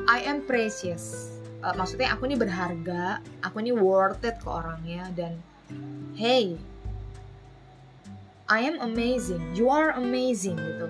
I 0.03 0.19
am 0.27 0.43
precious. 0.43 1.31
Uh, 1.63 1.71
maksudnya 1.79 2.11
aku 2.11 2.27
ini 2.27 2.35
berharga 2.35 3.23
aku 3.39 3.63
ini 3.63 3.71
worth 3.71 4.27
it 4.27 4.35
ke 4.43 4.49
orangnya 4.51 5.07
dan 5.15 5.39
hey 6.19 6.59
I 8.45 8.61
am 8.61 8.77
amazing, 8.77 9.41
you 9.57 9.73
are 9.73 9.97
amazing 9.97 10.53
gitu. 10.53 10.85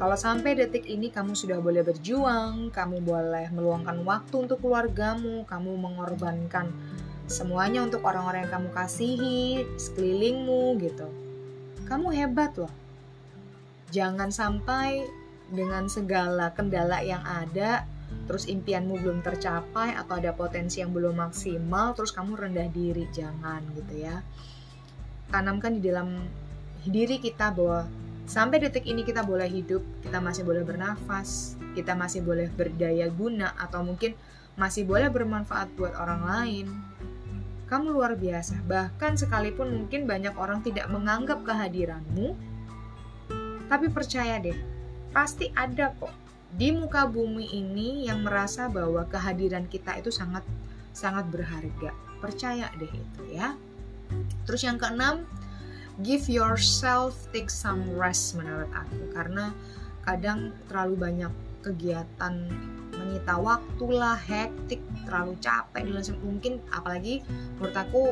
Kalau 0.00 0.16
sampai 0.16 0.56
detik 0.56 0.88
ini 0.88 1.12
kamu 1.12 1.36
sudah 1.36 1.60
boleh 1.60 1.84
berjuang, 1.84 2.72
kamu 2.72 3.04
boleh 3.04 3.52
meluangkan 3.52 4.00
waktu 4.08 4.48
untuk 4.48 4.64
keluargamu, 4.64 5.44
kamu 5.44 5.76
mengorbankan 5.76 6.72
semuanya 7.28 7.84
untuk 7.84 8.00
orang-orang 8.08 8.48
yang 8.48 8.52
kamu 8.56 8.68
kasihi, 8.72 9.68
sekelilingmu 9.76 10.80
gitu. 10.80 11.12
Kamu 11.84 12.08
hebat 12.08 12.56
loh. 12.56 12.72
Jangan 13.92 14.32
sampai 14.32 15.04
dengan 15.52 15.92
segala 15.92 16.56
kendala 16.56 17.04
yang 17.04 17.20
ada, 17.20 17.84
terus 18.24 18.48
impianmu 18.48 18.96
belum 18.96 19.20
tercapai 19.20 19.92
atau 19.92 20.16
ada 20.16 20.32
potensi 20.32 20.80
yang 20.80 20.96
belum 20.96 21.20
maksimal, 21.20 21.92
terus 21.92 22.16
kamu 22.16 22.32
rendah 22.32 22.68
diri. 22.72 23.04
Jangan 23.12 23.60
gitu 23.76 24.08
ya. 24.08 24.24
Tanamkan 25.28 25.76
di 25.76 25.84
dalam 25.84 26.08
diri 26.86 27.18
kita 27.18 27.50
bahwa 27.50 27.88
sampai 28.28 28.60
detik 28.62 28.84
ini 28.84 29.02
kita 29.02 29.24
boleh 29.24 29.48
hidup, 29.48 29.80
kita 30.04 30.20
masih 30.20 30.44
boleh 30.44 30.62
bernafas, 30.62 31.58
kita 31.74 31.96
masih 31.96 32.20
boleh 32.22 32.46
berdaya 32.52 33.08
guna 33.08 33.56
atau 33.56 33.82
mungkin 33.82 34.14
masih 34.58 34.84
boleh 34.84 35.08
bermanfaat 35.08 35.72
buat 35.78 35.94
orang 35.96 36.22
lain. 36.26 36.66
Kamu 37.68 37.92
luar 37.92 38.16
biasa, 38.16 38.64
bahkan 38.64 39.16
sekalipun 39.16 39.68
mungkin 39.72 40.08
banyak 40.08 40.32
orang 40.36 40.64
tidak 40.64 40.88
menganggap 40.88 41.44
kehadiranmu, 41.44 42.32
tapi 43.68 43.92
percaya 43.92 44.40
deh, 44.40 44.56
pasti 45.12 45.52
ada 45.52 45.92
kok 46.00 46.12
di 46.48 46.72
muka 46.72 47.04
bumi 47.04 47.52
ini 47.52 48.08
yang 48.08 48.24
merasa 48.24 48.72
bahwa 48.72 49.04
kehadiran 49.04 49.68
kita 49.68 50.00
itu 50.00 50.08
sangat 50.08 50.40
sangat 50.96 51.28
berharga. 51.28 51.92
Percaya 52.24 52.72
deh 52.80 52.88
itu 52.88 53.22
ya. 53.36 53.52
Terus 54.48 54.64
yang 54.64 54.80
keenam, 54.80 55.28
give 56.02 56.30
yourself 56.30 57.14
take 57.34 57.50
some 57.50 57.84
rest 57.94 58.38
menurut 58.38 58.70
aku. 58.74 59.10
Karena 59.14 59.50
kadang 60.06 60.54
terlalu 60.70 60.94
banyak 60.96 61.32
kegiatan 61.62 62.48
menyita 62.98 63.38
waktu 63.38 63.86
lah 63.94 64.18
hektik 64.18 64.82
terlalu 65.06 65.38
capek 65.38 65.86
dan 65.86 66.16
mungkin 66.24 66.52
apalagi 66.74 67.22
menurut 67.56 67.76
aku 67.76 68.02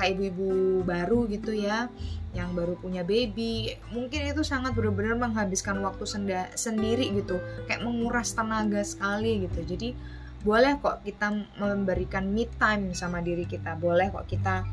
kayak 0.00 0.18
ibu-ibu 0.18 0.82
baru 0.82 1.28
gitu 1.28 1.52
ya 1.52 1.86
yang 2.32 2.56
baru 2.56 2.80
punya 2.80 3.04
baby 3.04 3.76
mungkin 3.92 4.24
itu 4.24 4.40
sangat 4.40 4.72
benar-benar 4.72 5.20
menghabiskan 5.20 5.78
waktu 5.84 6.04
senda 6.08 6.48
sendiri 6.56 7.12
gitu. 7.12 7.38
Kayak 7.68 7.84
menguras 7.84 8.32
tenaga 8.32 8.80
sekali 8.82 9.44
gitu. 9.44 9.60
Jadi 9.62 9.92
boleh 10.42 10.80
kok 10.82 11.06
kita 11.06 11.30
memberikan 11.60 12.26
me 12.26 12.50
time 12.58 12.90
sama 12.98 13.22
diri 13.22 13.46
kita 13.46 13.78
boleh 13.78 14.10
kok 14.10 14.26
kita 14.26 14.66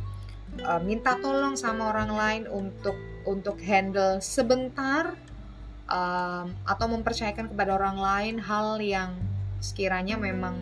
uh, 0.63 0.81
minta 0.81 1.15
tolong 1.19 1.55
sama 1.55 1.91
orang 1.93 2.11
lain 2.11 2.43
untuk 2.49 2.97
untuk 3.27 3.61
handle 3.61 4.17
sebentar 4.23 5.13
um, 5.89 6.47
atau 6.63 6.87
mempercayakan 6.89 7.51
kepada 7.51 7.75
orang 7.75 7.97
lain 7.99 8.35
hal 8.41 8.79
yang 8.79 9.13
sekiranya 9.59 10.15
memang 10.15 10.55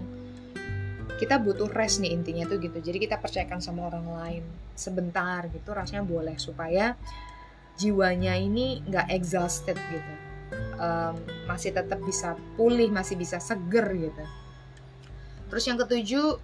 kita 1.17 1.41
butuh 1.41 1.69
rest 1.73 2.01
nih 2.01 2.13
intinya 2.13 2.45
tuh 2.45 2.61
gitu. 2.61 2.77
Jadi 2.77 2.97
kita 3.01 3.17
percayakan 3.17 3.57
sama 3.57 3.89
orang 3.89 4.05
lain 4.05 4.43
sebentar 4.77 5.49
gitu 5.49 5.73
rasanya 5.73 6.05
boleh 6.05 6.37
supaya 6.37 6.93
jiwanya 7.77 8.37
ini 8.37 8.85
nggak 8.85 9.09
exhausted 9.13 9.77
gitu. 9.77 10.13
Um, 10.77 11.17
masih 11.49 11.73
tetap 11.73 11.97
bisa 12.05 12.37
pulih 12.53 12.93
masih 12.93 13.17
bisa 13.17 13.41
seger 13.41 13.85
gitu. 13.97 14.23
Terus 15.49 15.63
yang 15.65 15.77
ketujuh 15.81 16.37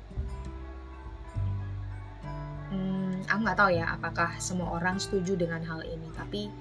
aku 3.34 3.50
nggak 3.50 3.58
tahu 3.58 3.72
ya 3.74 3.98
apakah 3.98 4.38
semua 4.38 4.78
orang 4.78 5.02
setuju 5.02 5.34
dengan 5.34 5.66
hal 5.66 5.82
ini 5.82 6.08
tapi 6.14 6.54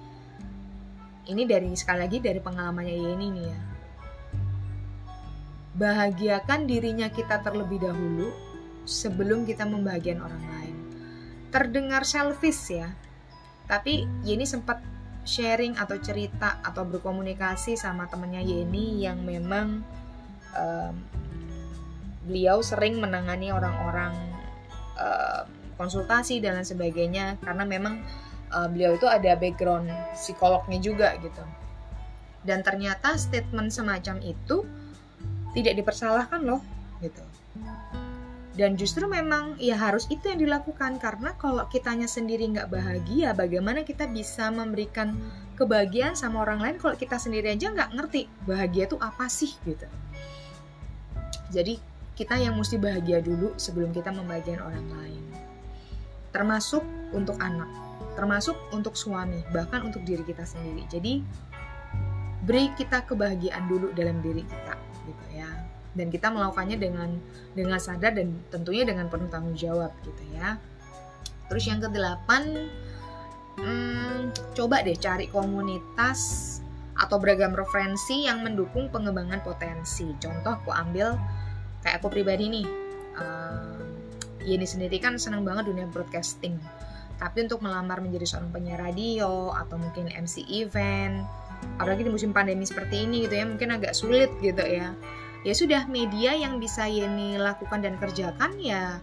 ini 1.29 1.45
dari 1.45 1.69
sekali 1.77 2.01
lagi 2.03 2.19
dari 2.19 2.41
pengalamannya 2.41 2.97
Yeni 2.97 3.29
nih 3.31 3.47
ya. 3.47 3.61
Bahagiakan 5.73 6.67
dirinya 6.67 7.13
kita 7.13 7.45
terlebih 7.45 7.79
dahulu 7.79 8.33
sebelum 8.89 9.47
kita 9.47 9.63
membahagiakan 9.69 10.25
orang 10.25 10.45
lain. 10.57 10.77
Terdengar 11.53 12.09
selfish 12.09 12.73
ya 12.73 12.91
tapi 13.71 14.09
Yeni 14.27 14.49
sempat 14.49 14.83
sharing 15.23 15.79
atau 15.79 15.95
cerita 16.03 16.59
atau 16.67 16.83
berkomunikasi 16.83 17.79
sama 17.79 18.11
temennya 18.11 18.43
Yeni 18.43 19.07
yang 19.07 19.23
memang 19.23 19.87
um, 20.59 20.95
beliau 22.27 22.59
sering 22.59 22.99
menangani 22.99 23.55
orang-orang 23.55 24.13
uh, 24.99 25.47
konsultasi 25.77 26.39
dan 26.39 26.61
lain 26.61 26.67
sebagainya 26.69 27.41
karena 27.41 27.65
memang 27.65 28.01
uh, 28.53 28.69
beliau 28.69 28.95
itu 28.95 29.09
ada 29.09 29.35
background 29.35 29.89
psikolognya 30.15 30.79
juga 30.79 31.17
gitu. 31.19 31.43
Dan 32.43 32.61
ternyata 32.67 33.15
statement 33.17 33.71
semacam 33.71 34.19
itu 34.21 34.67
tidak 35.57 35.75
dipersalahkan 35.79 36.43
loh 36.43 36.61
gitu. 37.01 37.23
Dan 38.53 38.77
justru 38.77 39.09
memang 39.09 39.57
ya 39.57 39.81
harus 39.81 40.05
itu 40.13 40.29
yang 40.29 40.45
dilakukan 40.45 41.01
karena 41.01 41.33
kalau 41.41 41.65
kitanya 41.73 42.05
sendiri 42.05 42.45
nggak 42.53 42.69
bahagia 42.69 43.33
bagaimana 43.33 43.81
kita 43.81 44.05
bisa 44.05 44.53
memberikan 44.53 45.17
kebahagiaan 45.57 46.13
sama 46.13 46.45
orang 46.45 46.61
lain 46.61 46.77
kalau 46.77 46.93
kita 46.93 47.17
sendiri 47.17 47.57
aja 47.57 47.73
nggak 47.73 47.97
ngerti 47.97 48.29
bahagia 48.45 48.85
itu 48.85 49.01
apa 49.01 49.25
sih 49.33 49.57
gitu. 49.65 49.89
Jadi 51.49 51.81
kita 52.13 52.37
yang 52.37 52.53
mesti 52.61 52.77
bahagia 52.77 53.25
dulu 53.25 53.57
sebelum 53.57 53.89
kita 53.89 54.13
membagian 54.13 54.61
orang 54.61 54.85
lain 55.01 55.32
termasuk 56.33 56.83
untuk 57.13 57.37
anak 57.39 57.69
termasuk 58.13 58.57
untuk 58.73 58.95
suami 58.95 59.41
bahkan 59.51 59.85
untuk 59.89 60.05
diri 60.05 60.23
kita 60.25 60.45
sendiri. 60.45 60.85
Jadi 60.89 61.13
beri 62.45 62.75
kita 62.77 63.07
kebahagiaan 63.07 63.65
dulu 63.71 63.95
dalam 63.97 64.21
diri 64.21 64.45
kita 64.45 64.75
gitu 65.09 65.27
ya. 65.33 65.49
Dan 65.93 66.09
kita 66.09 66.33
melakukannya 66.33 66.77
dengan 66.81 67.11
dengan 67.53 67.77
sadar 67.77 68.17
dan 68.17 68.41
tentunya 68.49 68.85
dengan 68.89 69.09
penuh 69.13 69.29
tanggung 69.29 69.57
jawab 69.57 69.93
gitu 70.05 70.25
ya. 70.33 70.57
Terus 71.49 71.65
yang 71.69 71.81
kedelapan 71.85 72.69
hmm, 73.61 74.33
coba 74.57 74.81
deh 74.85 74.97
cari 74.97 75.29
komunitas 75.29 76.61
atau 76.93 77.17
beragam 77.17 77.57
referensi 77.57 78.29
yang 78.29 78.45
mendukung 78.45 78.93
pengembangan 78.93 79.41
potensi. 79.41 80.13
Contoh 80.21 80.61
aku 80.61 80.73
ambil 80.73 81.17
kayak 81.81 82.01
aku 82.01 82.09
pribadi 82.13 82.49
nih 82.49 82.67
uh, 83.17 83.92
Yeni 84.45 84.67
sendiri 84.67 84.99
kan 85.03 85.17
senang 85.17 85.47
banget 85.47 85.71
dunia 85.71 85.87
broadcasting. 85.89 86.59
Tapi 87.17 87.47
untuk 87.47 87.63
melamar 87.63 88.03
menjadi 88.03 88.27
seorang 88.27 88.51
penyiar 88.51 88.83
radio 88.83 89.55
atau 89.55 89.79
mungkin 89.79 90.11
MC 90.11 90.43
event 90.51 91.23
apalagi 91.79 92.03
di 92.03 92.11
musim 92.11 92.35
pandemi 92.35 92.67
seperti 92.67 93.07
ini 93.07 93.27
gitu 93.27 93.39
ya 93.39 93.45
mungkin 93.47 93.71
agak 93.71 93.95
sulit 93.95 94.31
gitu 94.43 94.63
ya. 94.63 94.95
Ya 95.43 95.55
sudah 95.55 95.91
media 95.91 96.39
yang 96.39 96.63
bisa 96.63 96.87
Yeni 96.87 97.35
lakukan 97.39 97.83
dan 97.83 97.99
kerjakan 97.99 98.59
ya 98.63 99.03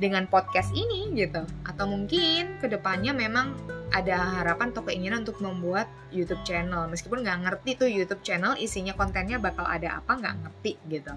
dengan 0.00 0.24
podcast 0.28 0.72
ini 0.72 1.12
gitu. 1.12 1.44
Atau 1.64 1.88
mungkin 1.88 2.56
ke 2.60 2.68
depannya 2.68 3.12
memang 3.12 3.52
ada 3.92 4.40
harapan 4.40 4.72
atau 4.72 4.84
keinginan 4.84 5.24
untuk 5.24 5.40
membuat 5.40 5.88
YouTube 6.12 6.40
channel. 6.44 6.88
Meskipun 6.88 7.24
nggak 7.24 7.38
ngerti 7.44 7.70
tuh 7.76 7.88
YouTube 7.88 8.24
channel 8.24 8.56
isinya 8.56 8.96
kontennya 8.96 9.36
bakal 9.40 9.64
ada 9.68 10.00
apa 10.00 10.12
nggak 10.16 10.36
ngerti 10.44 10.72
gitu 10.88 11.12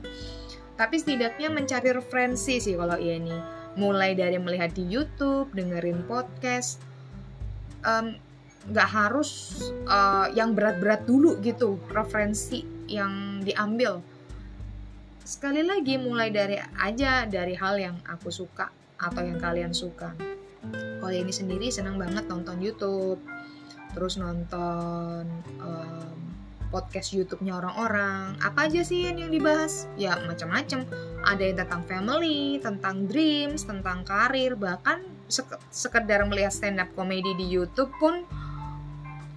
tapi 0.81 0.97
setidaknya 0.97 1.53
mencari 1.53 1.93
referensi 1.93 2.57
sih 2.57 2.73
kalau 2.73 2.97
ini 2.97 3.37
mulai 3.77 4.17
dari 4.17 4.41
melihat 4.41 4.73
di 4.73 4.81
YouTube 4.89 5.53
dengerin 5.53 6.09
podcast. 6.09 6.81
Nggak 8.65 8.89
um, 8.89 8.95
harus 8.97 9.61
uh, 9.85 10.33
yang 10.33 10.57
berat-berat 10.57 11.05
dulu 11.05 11.37
gitu 11.45 11.77
referensi 11.93 12.65
yang 12.89 13.45
diambil. 13.45 14.01
Sekali 15.21 15.61
lagi 15.61 16.01
mulai 16.01 16.33
dari 16.33 16.57
aja 16.57 17.29
dari 17.29 17.53
hal 17.53 17.77
yang 17.77 18.01
aku 18.09 18.33
suka 18.33 18.73
atau 18.97 19.21
yang 19.21 19.37
kalian 19.37 19.77
suka. 19.77 20.17
Kalau 20.97 21.13
ini 21.13 21.29
sendiri 21.29 21.69
senang 21.69 22.01
banget 22.01 22.25
nonton 22.25 22.57
YouTube. 22.57 23.21
Terus 23.93 24.17
nonton 24.17 25.29
um, 25.61 26.30
podcast 26.71 27.11
YouTube-nya 27.11 27.59
orang-orang. 27.59 28.39
Apa 28.39 28.71
aja 28.71 28.81
sih 28.81 29.05
yang, 29.05 29.19
yang 29.19 29.31
dibahas? 29.31 29.91
Ya 29.99 30.15
macam-macam. 30.23 30.87
Ada 31.27 31.43
yang 31.43 31.57
tentang 31.59 31.81
family 31.85 32.57
tentang 32.63 33.05
dreams 33.05 33.67
tentang 33.67 34.07
karir 34.07 34.55
bahkan 34.55 35.03
sekedar 35.69 36.23
melihat 36.25 36.55
stand 36.55 36.79
up 36.79 36.89
komedi 36.95 37.35
di 37.35 37.45
YouTube 37.45 37.91
pun 37.99 38.23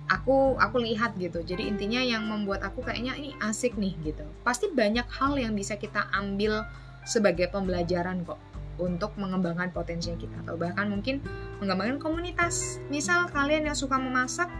aku 0.08 0.56
aku 0.56 0.76
lihat 0.78 1.18
gitu. 1.18 1.42
Jadi 1.42 1.66
intinya 1.66 2.00
yang 2.00 2.24
membuat 2.30 2.62
aku 2.62 2.86
kayaknya 2.86 3.18
ini 3.18 3.34
asik 3.42 3.74
nih 3.76 3.98
gitu. 4.06 4.24
Pasti 4.46 4.70
banyak 4.70 5.06
hal 5.10 5.34
yang 5.36 5.52
bisa 5.58 5.74
kita 5.74 6.06
ambil 6.14 6.62
sebagai 7.04 7.52
pembelajaran 7.52 8.24
kok 8.24 8.40
untuk 8.74 9.14
mengembangkan 9.14 9.70
potensi 9.70 10.10
kita 10.18 10.34
atau 10.42 10.58
bahkan 10.58 10.90
mungkin 10.90 11.22
mengembangkan 11.62 12.02
komunitas. 12.02 12.82
Misal 12.90 13.30
kalian 13.30 13.70
yang 13.70 13.76
suka 13.78 13.98
memasak 13.98 14.50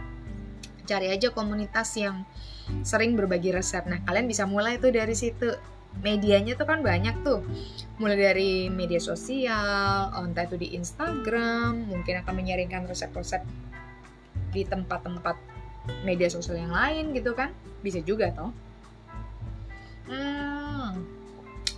cari 0.85 1.11
aja 1.11 1.33
komunitas 1.33 1.97
yang 1.97 2.23
sering 2.81 3.13
berbagi 3.13 3.53
resep. 3.53 3.85
Nah 3.85 4.01
kalian 4.05 4.25
bisa 4.25 4.45
mulai 4.45 4.77
tuh 4.81 4.93
dari 4.93 5.13
situ. 5.13 5.53
Medianya 5.95 6.59
tuh 6.59 6.67
kan 6.67 6.83
banyak 6.83 7.23
tuh. 7.23 7.39
Mulai 8.01 8.17
dari 8.19 8.51
media 8.67 8.99
sosial 8.99 10.11
entah 10.11 10.43
itu 10.43 10.59
di 10.59 10.75
Instagram 10.75 11.87
mungkin 11.87 12.19
akan 12.19 12.33
menyaringkan 12.35 12.83
resep-resep 12.85 13.41
di 14.51 14.67
tempat-tempat 14.67 15.39
media 16.03 16.27
sosial 16.27 16.59
yang 16.59 16.73
lain 16.73 17.15
gitu 17.15 17.31
kan. 17.31 17.55
Bisa 17.79 18.03
juga 18.03 18.31
toh. 18.35 18.51
Hmm. 20.05 21.01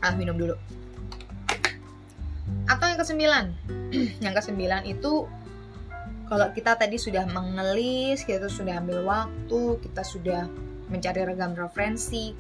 ah 0.04 0.14
minum 0.20 0.36
dulu. 0.36 0.56
Atau 2.68 2.86
yang 2.92 3.00
kesembilan. 3.00 3.46
Yang 4.24 4.34
kesembilan 4.44 4.84
itu 4.84 5.32
kalau 6.28 6.52
kita 6.52 6.76
tadi 6.76 7.00
sudah 7.00 7.24
mengelis 7.32 8.28
kita 8.28 8.52
sudah 8.52 8.84
ambil 8.84 9.08
waktu 9.08 9.80
kita 9.80 10.04
sudah 10.04 10.44
mencari 10.92 11.24
ragam 11.24 11.56
referensi 11.56 12.36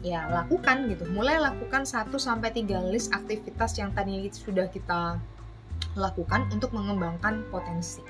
ya 0.00 0.30
lakukan 0.30 0.88
gitu. 0.88 1.04
Mulai 1.10 1.42
lakukan 1.42 1.84
1 1.84 2.08
sampai 2.16 2.54
3 2.54 2.92
list 2.92 3.12
aktivitas 3.12 3.76
yang 3.76 3.90
tadi 3.92 4.30
sudah 4.32 4.70
kita 4.70 5.18
lakukan 5.98 6.46
untuk 6.54 6.70
mengembangkan 6.72 7.44
potensi. 7.50 8.00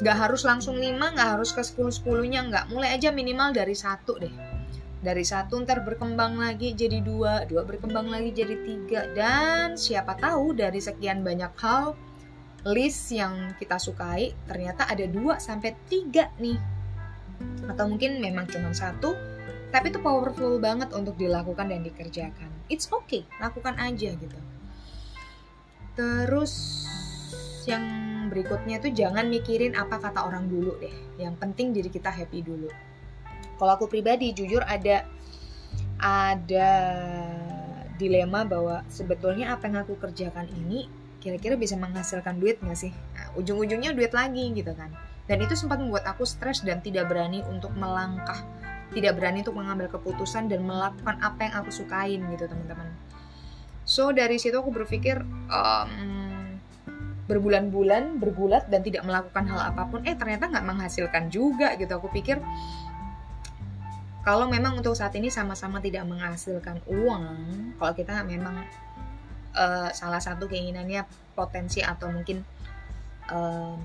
Nggak 0.00 0.16
harus 0.16 0.42
langsung 0.46 0.76
5 0.76 0.96
nggak 0.96 1.28
harus 1.38 1.50
ke 1.52 1.62
10 1.64 2.04
10 2.04 2.32
nya 2.32 2.40
nggak. 2.46 2.64
Mulai 2.72 2.96
aja 2.96 3.10
minimal 3.10 3.50
dari 3.50 3.74
satu 3.74 4.20
deh. 4.20 4.32
Dari 5.00 5.24
satu 5.24 5.56
ntar 5.64 5.80
berkembang 5.80 6.36
lagi 6.36 6.76
jadi 6.76 7.00
dua 7.00 7.48
dua 7.48 7.64
berkembang 7.64 8.12
lagi 8.12 8.36
jadi 8.36 8.56
tiga. 8.60 9.00
Dan 9.16 9.80
siapa 9.80 10.12
tahu 10.20 10.52
dari 10.52 10.76
sekian 10.76 11.24
banyak 11.24 11.56
hal 11.56 11.96
list 12.68 13.12
yang 13.14 13.56
kita 13.56 13.80
sukai 13.80 14.36
ternyata 14.44 14.84
ada 14.88 15.04
dua 15.08 15.40
sampai 15.40 15.72
tiga 15.88 16.28
nih 16.36 16.60
atau 17.68 17.88
mungkin 17.88 18.20
memang 18.20 18.50
cuma 18.50 18.74
satu 18.76 19.16
tapi 19.70 19.94
itu 19.94 20.02
powerful 20.02 20.58
banget 20.60 20.92
untuk 20.92 21.16
dilakukan 21.16 21.70
dan 21.70 21.80
dikerjakan 21.80 22.50
it's 22.68 22.90
okay 22.92 23.24
lakukan 23.40 23.78
aja 23.80 24.12
gitu 24.12 24.38
terus 25.96 26.84
yang 27.68 27.84
berikutnya 28.30 28.78
tuh 28.78 28.94
jangan 28.94 29.26
mikirin 29.26 29.74
apa 29.74 29.98
kata 29.98 30.22
orang 30.24 30.46
dulu 30.46 30.78
deh. 30.78 30.94
Yang 31.18 31.34
penting 31.42 31.74
diri 31.74 31.90
kita 31.90 32.08
happy 32.08 32.40
dulu. 32.40 32.70
Kalau 33.58 33.72
aku 33.76 33.90
pribadi 33.90 34.32
jujur 34.32 34.62
ada 34.64 35.04
ada 36.00 36.70
dilema 38.00 38.48
bahwa 38.48 38.80
sebetulnya 38.88 39.52
apa 39.52 39.68
yang 39.68 39.84
aku 39.84 40.00
kerjakan 40.00 40.48
ini 40.48 40.88
kira-kira 41.20 41.54
bisa 41.54 41.76
menghasilkan 41.76 42.40
duit 42.40 42.58
nggak 42.58 42.74
sih? 42.74 42.92
Nah, 43.14 43.36
ujung-ujungnya 43.36 43.92
duit 43.92 44.10
lagi 44.10 44.50
gitu 44.56 44.72
kan. 44.72 44.90
Dan 45.28 45.44
itu 45.44 45.54
sempat 45.54 45.78
membuat 45.78 46.08
aku 46.08 46.26
stres 46.26 46.66
dan 46.66 46.82
tidak 46.82 47.06
berani 47.06 47.44
untuk 47.46 47.70
melangkah, 47.76 48.42
tidak 48.90 49.14
berani 49.20 49.46
untuk 49.46 49.54
mengambil 49.54 49.86
keputusan 49.86 50.50
dan 50.50 50.66
melakukan 50.66 51.20
apa 51.22 51.46
yang 51.46 51.54
aku 51.62 51.70
sukain 51.70 52.20
gitu 52.34 52.50
teman-teman. 52.50 52.90
So 53.86 54.10
dari 54.10 54.42
situ 54.42 54.58
aku 54.58 54.74
berpikir 54.74 55.22
um, 55.50 56.20
berbulan-bulan 57.30 58.18
bergulat 58.18 58.66
dan 58.66 58.82
tidak 58.82 59.06
melakukan 59.06 59.46
hal 59.46 59.70
apa 59.70 59.86
pun 59.86 60.02
eh 60.02 60.18
ternyata 60.18 60.50
nggak 60.50 60.66
menghasilkan 60.66 61.30
juga 61.30 61.78
gitu 61.78 61.94
aku 61.94 62.10
pikir 62.10 62.42
kalau 64.26 64.50
memang 64.50 64.82
untuk 64.82 64.98
saat 64.98 65.14
ini 65.14 65.30
sama-sama 65.30 65.78
tidak 65.78 66.10
menghasilkan 66.10 66.82
uang 66.90 67.24
kalau 67.78 67.92
kita 67.94 68.26
memang 68.26 68.66
uh, 69.54 69.90
salah 69.94 70.22
satu 70.22 70.46
keinginannya 70.46 71.06
potensi 71.34 71.80
atau 71.80 72.10
mungkin 72.10 72.42
um, 73.30 73.80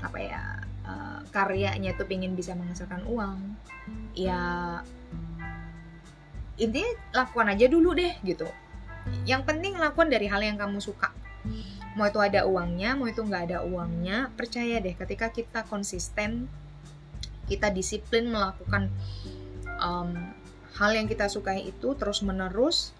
apa 0.00 0.18
ya 0.20 0.42
uh, 0.84 1.20
karyanya 1.32 1.96
itu 1.96 2.04
ingin 2.10 2.36
bisa 2.36 2.52
menghasilkan 2.52 3.04
uang 3.08 3.56
ya 4.16 4.80
intinya 6.54 6.90
lakukan 7.12 7.50
aja 7.50 7.66
dulu 7.66 7.92
deh 7.98 8.14
gitu. 8.22 8.46
Yang 9.28 9.42
penting 9.44 9.76
lakukan 9.76 10.08
dari 10.08 10.30
hal 10.30 10.40
yang 10.40 10.56
kamu 10.56 10.80
suka. 10.80 11.12
Mau 11.94 12.08
itu 12.08 12.18
ada 12.22 12.48
uangnya 12.48 12.96
mau 12.96 13.06
itu 13.06 13.20
nggak 13.20 13.42
ada 13.52 13.58
uangnya 13.62 14.32
percaya 14.34 14.80
deh 14.80 14.96
ketika 14.96 15.30
kita 15.30 15.62
konsisten 15.68 16.48
kita 17.44 17.68
disiplin 17.68 18.32
melakukan 18.32 18.88
um, 19.78 20.16
hal 20.74 20.90
yang 20.96 21.06
kita 21.06 21.30
sukai 21.30 21.68
itu 21.68 21.94
terus 21.94 22.24
menerus 22.24 22.96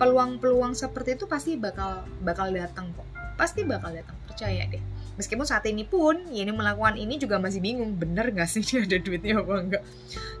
peluang-peluang 0.00 0.74
seperti 0.74 1.18
itu 1.18 1.24
pasti 1.26 1.56
bakal 1.58 2.04
bakal 2.22 2.50
datang 2.50 2.90
kok. 2.94 3.06
Pasti 3.34 3.66
bakal 3.66 3.94
datang 3.94 4.16
percaya 4.26 4.66
deh. 4.66 4.82
Meskipun 5.14 5.46
saat 5.46 5.62
ini 5.70 5.86
pun 5.86 6.26
ini 6.26 6.50
melakukan 6.50 6.98
ini 6.98 7.14
juga 7.22 7.38
masih 7.38 7.62
bingung 7.62 7.94
bener 7.94 8.34
gak 8.34 8.50
sih 8.50 8.66
ini 8.66 8.82
ada 8.82 8.98
duitnya 8.98 9.38
apa 9.38 9.54
enggak 9.62 9.82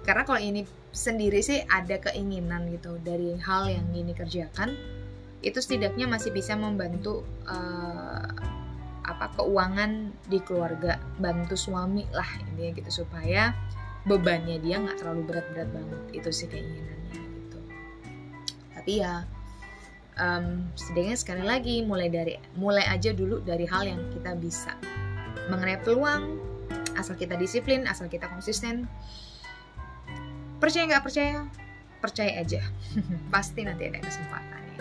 karena 0.02 0.22
kalau 0.26 0.40
ini 0.42 0.66
sendiri 0.90 1.38
sih 1.46 1.62
ada 1.70 2.02
keinginan 2.02 2.66
gitu 2.74 2.98
dari 2.98 3.38
hal 3.38 3.70
yang 3.70 3.86
ini 3.94 4.10
kerjakan 4.10 4.74
itu 5.46 5.62
setidaknya 5.62 6.10
masih 6.10 6.34
bisa 6.34 6.58
membantu 6.58 7.22
uh, 7.46 8.26
apa 9.04 9.30
keuangan 9.36 10.10
di 10.26 10.40
keluarga 10.40 10.96
bantu 11.20 11.54
suami 11.54 12.08
lah 12.10 12.26
intinya 12.40 12.72
gitu 12.80 13.04
supaya 13.04 13.52
bebannya 14.08 14.56
dia 14.60 14.80
nggak 14.80 15.00
terlalu 15.00 15.22
berat-berat 15.28 15.68
banget. 15.68 16.00
Itu 16.24 16.28
sih 16.32 16.48
keinginannya 16.48 17.20
gitu. 17.20 17.58
Tapi 18.72 18.92
ya 19.04 19.28
um, 20.18 20.66
setidaknya 20.78 21.16
sekali 21.18 21.44
lagi 21.44 21.82
mulai 21.82 22.08
dari 22.10 22.34
mulai 22.58 22.86
aja 22.86 23.10
dulu 23.14 23.42
dari 23.42 23.66
hal 23.66 23.86
yang 23.86 24.00
kita 24.14 24.34
bisa 24.38 24.74
mengenai 25.50 25.80
peluang 25.82 26.40
asal 26.94 27.18
kita 27.18 27.34
disiplin 27.34 27.84
asal 27.90 28.06
kita 28.06 28.30
konsisten. 28.30 28.86
Percaya 30.62 30.84
nggak 30.88 31.04
percaya? 31.04 31.44
Percaya 31.98 32.32
aja. 32.40 32.62
Pasti 33.34 33.66
nanti 33.66 33.90
ada 33.90 34.00
kesempatannya. 34.00 34.78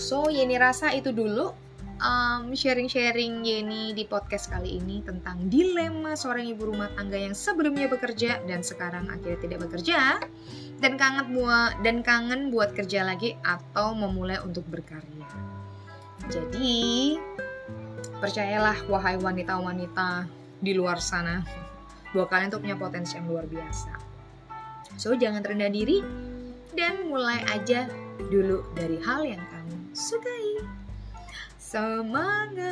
So 0.00 0.32
Yeni 0.32 0.56
rasa 0.56 0.96
itu 0.96 1.12
dulu 1.12 1.52
um, 2.00 2.50
sharing-sharing 2.56 3.44
Yeni 3.44 3.92
di 3.92 4.08
podcast 4.08 4.48
kali 4.50 4.80
ini 4.80 5.04
tentang 5.04 5.46
dilema 5.46 6.16
seorang 6.16 6.48
ibu 6.48 6.72
rumah 6.72 6.90
tangga 6.96 7.20
yang 7.20 7.36
sebelumnya 7.36 7.86
bekerja 7.86 8.42
dan 8.48 8.64
sekarang 8.64 9.06
akhirnya 9.12 9.38
tidak 9.38 9.58
bekerja 9.68 10.18
dan 10.80 10.96
kangen 10.96 11.36
buat 11.36 11.84
dan 11.84 12.00
kangen 12.00 12.48
buat 12.48 12.72
kerja 12.72 13.04
lagi 13.04 13.36
atau 13.44 13.92
memulai 13.92 14.40
untuk 14.40 14.64
berkarya. 14.66 15.28
Jadi 16.28 17.16
percayalah 18.20 18.76
wahai 18.88 19.16
wanita-wanita 19.20 20.28
di 20.60 20.72
luar 20.76 21.00
sana 21.00 21.44
bahwa 22.12 22.26
kalian 22.28 22.50
tuh 22.52 22.60
punya 22.60 22.76
potensi 22.76 23.16
yang 23.16 23.28
luar 23.28 23.46
biasa. 23.46 23.92
So 24.96 25.16
jangan 25.16 25.44
rendah 25.44 25.72
diri 25.72 26.04
dan 26.76 27.08
mulai 27.08 27.40
aja 27.48 27.88
dulu 28.28 28.64
dari 28.76 29.00
hal 29.00 29.24
yang 29.24 29.42
kamu 29.48 29.76
sukai. 29.96 30.49
Semangat! 31.70 32.66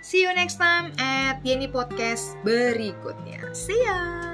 See 0.00 0.24
you 0.24 0.32
next 0.32 0.56
time 0.56 0.96
at 0.96 1.44
Yeni 1.44 1.68
Podcast 1.68 2.32
berikutnya. 2.40 3.52
See 3.52 3.76
ya! 3.76 4.31